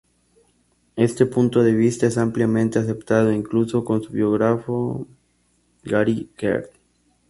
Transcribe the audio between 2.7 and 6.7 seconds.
aceptado, incluso por su biógrafo Gary Kern.